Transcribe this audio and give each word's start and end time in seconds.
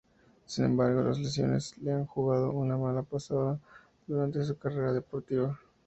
Sin 0.47 0.65
embargo, 0.65 1.03
las 1.03 1.19
lesiones 1.19 1.77
le 1.77 1.93
han 1.93 2.07
jugado 2.07 2.49
una 2.53 2.75
mala 2.75 3.03
pasada 3.03 3.59
durante 4.07 4.43
su 4.43 4.57
carrera 4.57 4.93
deportiva. 4.93 5.59